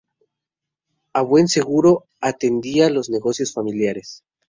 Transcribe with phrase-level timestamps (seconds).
[1.13, 4.23] A buen seguro, atendía los negocios familiares.